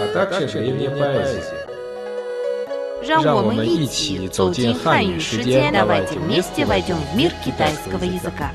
[0.00, 1.68] а также древняя поэзия.
[3.02, 8.52] 让我让我们们一一起起走走进进汉语汉语世世界界， давайте давайте вместе вместе войдем в мир китайского китайского языка.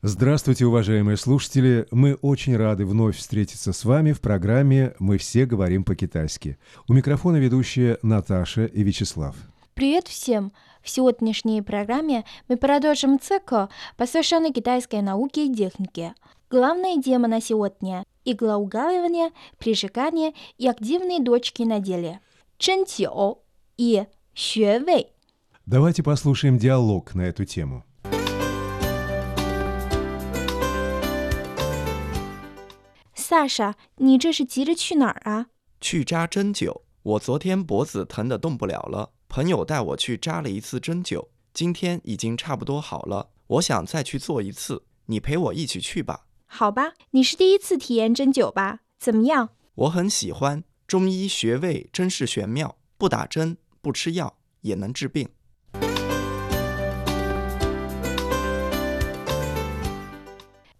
[0.00, 1.86] Здравствуйте, уважаемые слушатели!
[1.90, 6.58] Мы очень рады вновь встретиться с вами в программе «Мы все говорим по-китайски».
[6.88, 9.36] У микрофона ведущие Наташа и Вячеслав.
[9.74, 10.52] Привет всем!
[10.82, 16.14] В сегодняшней программе мы продолжим цикл, посвященный китайской науке и технике.
[16.50, 22.20] Главная тема на сегодня – иглоугадывание, прижигание и активные дочки на деле.
[22.58, 23.38] Чэнтио
[23.76, 25.08] и Xuewei.
[25.66, 27.82] Давайте послушаем диалог на эту тему.
[33.14, 35.46] 萨莎，你这是急着去哪儿啊？
[35.80, 36.82] 去扎针灸。
[37.02, 43.30] 我昨天脖子疼得动不了了，朋友带我去扎了一次针灸，今天已经差不多好了。
[43.46, 46.25] 我想再去做一次，你陪我一起去吧。
[46.46, 48.80] 好吧，你是第一次体验针灸吧？
[48.98, 49.50] 怎么样？
[49.74, 55.28] 我很喜欢，中医穴位真是玄妙，不打针不吃药也能治病。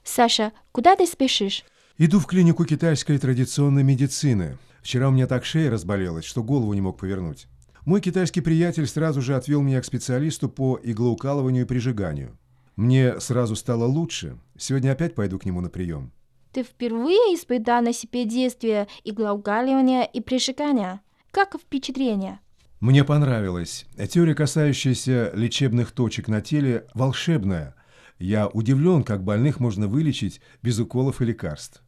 [0.04, 1.64] Саша, куда ты спешишь?
[1.96, 4.58] Иду в клинику китайской традиционной медицины.
[4.82, 7.46] Вчера у меня так шея разболелась, что голову не мог повернуть.
[7.86, 12.36] Мой китайский приятель сразу же отвел меня к специалисту по иглоукалыванию и прижиганию.
[12.77, 14.37] Мне сразу стало лучше.
[14.55, 16.11] Сегодня опять пойду к нему на прием.
[16.53, 21.01] Ты впервые испытал на себе действие иглоугадывания и прижигания?
[21.31, 22.39] Как впечатление?
[22.79, 23.87] Мне понравилось.
[24.09, 27.73] Теория, касающаяся лечебных точек на теле, волшебная.
[28.19, 31.81] Я удивлен, как больных можно вылечить без уколов и лекарств.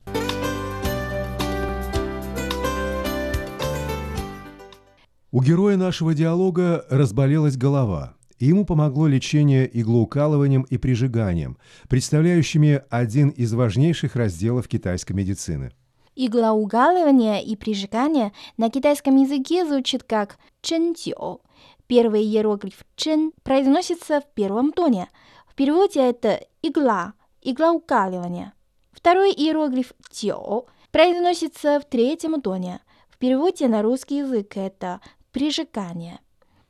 [5.31, 11.57] У героя нашего диалога разболелась голова, и ему помогло лечение иглоукалыванием и прижиганием,
[11.87, 15.71] представляющими один из важнейших разделов китайской медицины.
[16.15, 21.39] Иглоугадывание и прижигание на китайском языке звучит как «чэнтио».
[21.87, 25.09] Первый иероглиф «чэн» произносится в первом тоне.
[25.47, 28.53] В переводе это «игла», «иглоукаливание».
[28.91, 32.81] Второй иероглиф «тио» произносится в третьем тоне.
[33.09, 34.99] В переводе на русский язык это
[35.31, 36.19] «прижигание».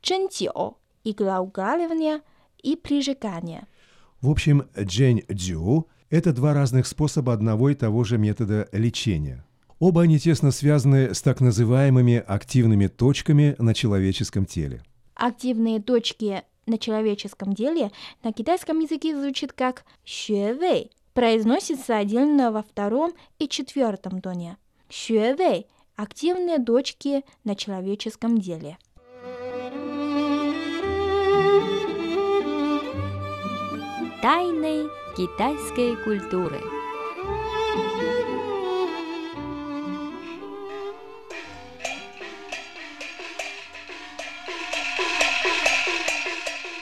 [0.02, 2.22] «Чэнтио»– иглоукаливание
[2.62, 3.68] и прижигание.
[4.22, 9.46] В общем, джень-дзю– это два разных способа одного и того же метода лечения.
[9.80, 14.84] Оба они тесно связаны с так называемыми активными точками на человеческом теле.
[15.16, 17.92] Активные точки на человеческом деле
[18.24, 24.58] на китайском языке звучит как «xuewei», произносится отдельно во втором и четвертом тоне.
[24.90, 25.66] «Xuewei»–
[25.96, 28.78] активные точки на человеческом деле.
[34.22, 36.60] Тайны китайской культуры.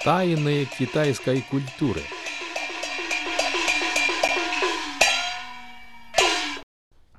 [0.04, 2.02] Тайны китайской культуры.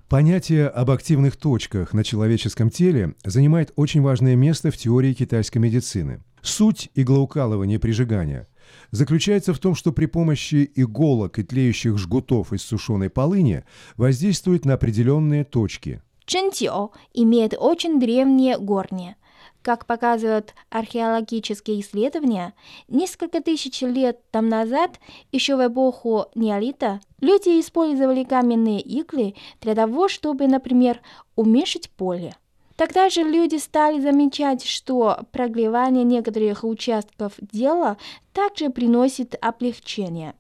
[0.09, 6.25] Понятие об активных точках на человеческом теле занимает очень важное место в теории китайской медицины.
[6.43, 8.49] Суть иглоукалывания и прижигания
[8.91, 13.65] заключается в том, что при помощи иголок и тлеющих жгутов из сушеной полыни
[13.97, 16.03] воздействует на определенные точки.
[16.27, 19.17] Чэнтио имеет очень древние корни.
[19.63, 22.55] Как показывают археологические исследования,
[22.87, 25.01] несколько тысяч лет там назад,
[25.33, 31.01] еще в эпоху неолита, люди использовали каменные иглы для того, чтобы, например,
[31.35, 32.37] уменьшить поле.
[32.79, 37.97] Тогда же люди стали замечать, что прогревание некоторых участков тела
[38.33, 40.35] также приносит облегчение.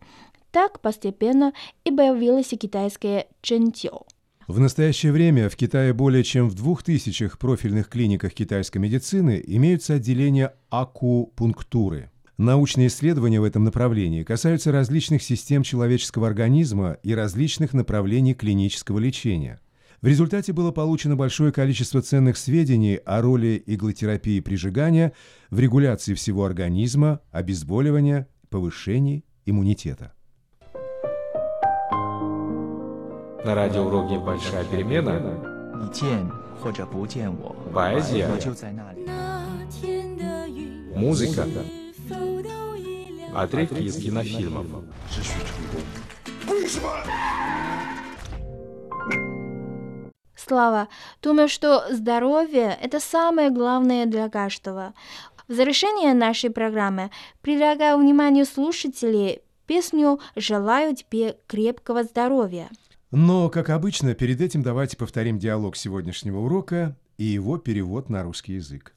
[0.53, 1.53] Так постепенно
[1.83, 4.03] и появилось китайское чэнтио.
[4.47, 9.95] В настоящее время в Китае более чем в двух тысячах профильных клиниках китайской медицины имеются
[9.95, 12.13] отделения акупунктуры.
[12.37, 19.59] Научные исследования в этом направлении касаются различных систем человеческого организма и различных направлений клинического лечения.
[20.02, 25.14] В результате было получено большое количество ценных сведений о роли иглотерапии прижигания
[25.50, 30.14] в регуляции всего организма, обезболивания, повышении иммунитета.
[33.46, 35.20] На радиоуроке «Большая перемена»
[35.76, 36.30] 你见
[36.62, 39.08] 或者不见我， поэзия, 我就在那里。
[40.96, 41.48] музыка,
[43.34, 44.68] отрывки из кинофильмов.
[50.38, 50.90] Слава,
[51.22, 54.94] думаю, что здоровье – это самое главное для каждого.
[55.48, 57.12] В завершение нашей программы
[57.42, 62.70] предлагаю вниманию слушателей песню «Желаю тебе крепкого здоровья».
[63.12, 68.54] Но, как обычно, перед этим давайте повторим диалог сегодняшнего урока и его перевод на русский
[68.54, 68.96] язык.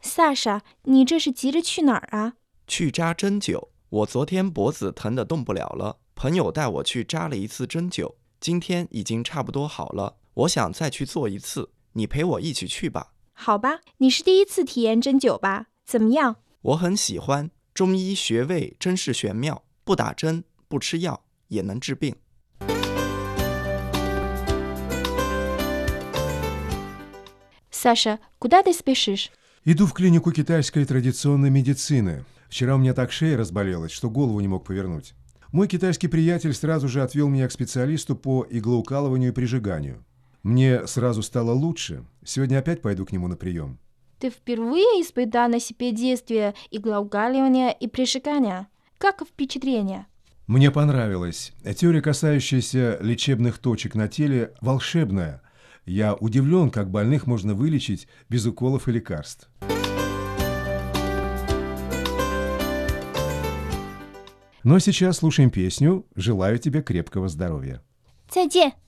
[0.00, 2.32] Саша, 你这是急着去哪儿啊？
[2.66, 3.68] 去扎针灸。
[3.92, 10.16] 我昨天脖子疼得动不了了，朋友带我去扎了一次针灸，今天已经差不多好了。
[10.34, 13.12] 我想再去做一次，你陪我一起去吧。
[13.32, 15.66] 好吧，你是第一次体验针灸吧？
[15.86, 16.36] 怎么样？
[16.60, 22.14] 我很喜欢，中医穴位真是玄妙，不打针不吃药也能治病。
[27.70, 29.30] Саша, куда ты спешишь?
[29.64, 32.24] Иду в клинику китайской традиционной медицины.
[32.53, 35.15] Вчера у меня так шея разболелась, что голову не мог повернуть.
[35.51, 40.05] Мой китайский приятель сразу же отвел меня к специалисту по иглоукалыванию и прижиганию.
[40.43, 42.05] Мне сразу стало лучше.
[42.23, 43.79] Сегодня опять пойду к нему на прием.
[44.19, 48.67] Ты впервые испытал на себе действие иглоукаливания и прижигания?
[48.99, 50.05] Как впечатление?
[50.45, 51.53] Мне понравилось.
[51.75, 55.41] Теория, касающаяся лечебных точек на теле, волшебная.
[55.87, 59.49] Я удивлен, как больных можно вылечить без уколов и лекарств.
[64.63, 67.81] Ну а сейчас слушаем песню «Желаю тебе крепкого здоровья».
[68.29, 68.82] 再见。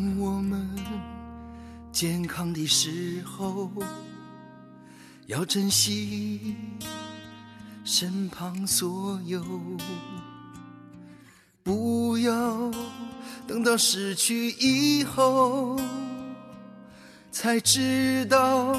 [0.00, 0.66] 当我们
[1.92, 3.70] 健康的时候，
[5.26, 6.56] 要珍惜
[7.84, 9.44] 身旁所有，
[11.62, 12.72] 不要
[13.46, 15.78] 等到失去以后，
[17.30, 18.74] 才知道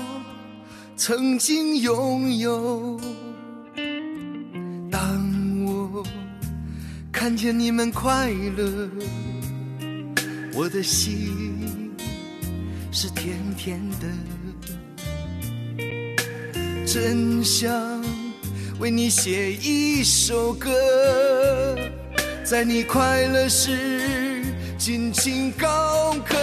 [0.96, 3.00] 曾经拥有。
[4.90, 6.04] 当我
[7.12, 8.90] 看见你们快乐。
[10.54, 11.96] 我的心
[12.92, 14.08] 是甜甜的，
[16.86, 17.72] 真想
[18.78, 20.70] 为你写一首歌，
[22.44, 24.44] 在你快乐时
[24.78, 26.38] 尽情高歌。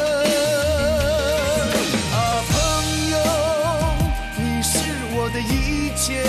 [2.12, 2.56] 啊，朋
[3.10, 3.16] 友，
[4.38, 4.78] 你是
[5.12, 6.24] 我的一切，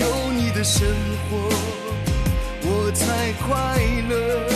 [0.00, 0.84] 有你的生
[1.30, 1.48] 活，
[2.62, 3.78] 我才快
[4.08, 4.53] 乐。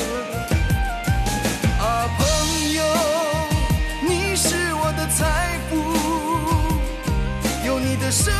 [5.19, 5.75] 财富，
[7.67, 8.32] 有你的生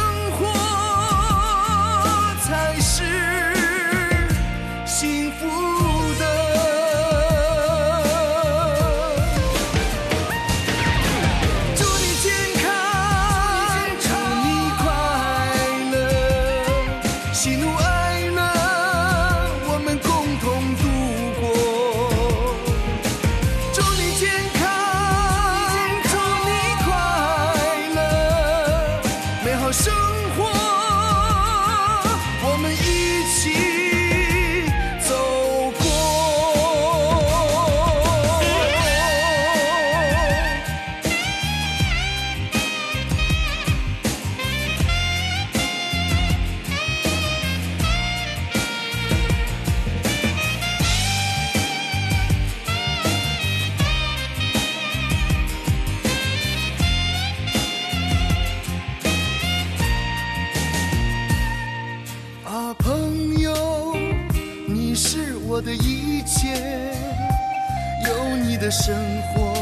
[68.59, 68.95] 的生
[69.33, 69.55] 活，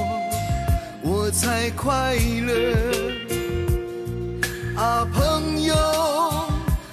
[1.02, 2.74] 我才快乐。
[4.74, 5.74] 啊，朋友，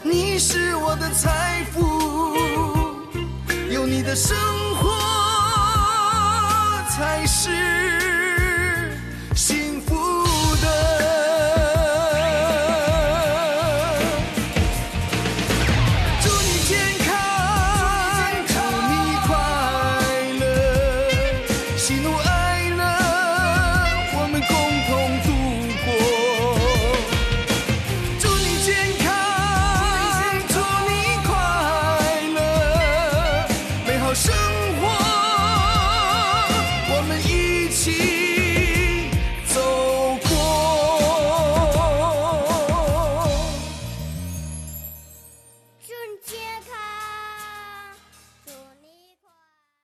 [0.02, 2.36] 你是我的财富，
[3.72, 4.36] 有你的生
[4.76, 4.92] 活
[6.90, 7.50] 才是